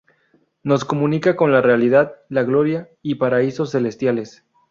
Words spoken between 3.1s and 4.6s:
paraísos celestiales.